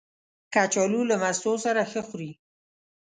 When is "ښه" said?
1.91-2.01